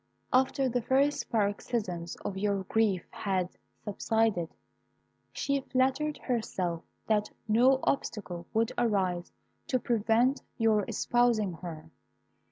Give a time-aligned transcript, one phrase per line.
[0.33, 3.49] "After the first paroxysms of your grief had
[3.83, 4.49] subsided,
[5.31, 9.31] she flattered herself that no obstacle would arise
[9.67, 11.91] to prevent your espousing her.